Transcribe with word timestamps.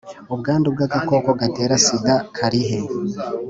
Ubwandu 0.33 0.67
bw 0.73 0.79
agakoko 0.87 1.29
gatera 1.41 1.75
sida 1.85 2.13
karihe 2.35 2.77